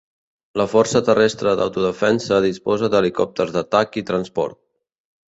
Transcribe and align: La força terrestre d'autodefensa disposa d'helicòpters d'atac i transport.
La 0.59 0.65
força 0.69 1.01
terrestre 1.09 1.51
d'autodefensa 1.59 2.39
disposa 2.45 2.89
d'helicòpters 2.93 3.53
d'atac 3.57 3.99
i 4.01 4.03
transport. 4.09 4.59